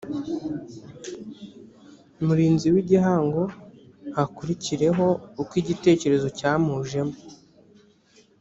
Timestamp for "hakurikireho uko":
4.17-5.53